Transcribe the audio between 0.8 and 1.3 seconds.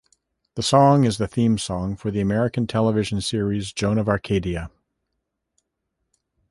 is the